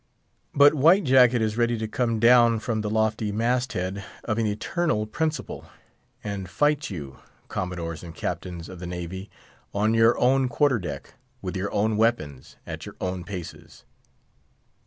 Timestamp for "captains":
8.15-8.67